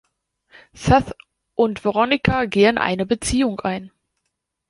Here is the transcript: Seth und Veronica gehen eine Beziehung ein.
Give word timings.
Seth 0.73 1.13
und 1.53 1.83
Veronica 1.83 2.45
gehen 2.45 2.79
eine 2.79 3.05
Beziehung 3.05 3.59
ein. 3.59 3.91